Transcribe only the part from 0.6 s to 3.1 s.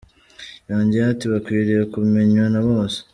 Yongeyeho ati "Bakwiriye kumenywa na bose.